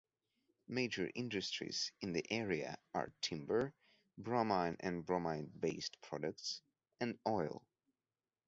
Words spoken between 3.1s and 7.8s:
timber, bromine and bromine-based products, and oil.